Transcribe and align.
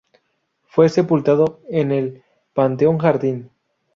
Fue 0.63 0.89
sepultado 0.89 1.61
en 1.69 1.91
el 1.91 2.23
Panteón 2.55 2.97
Jardín. 2.97 3.51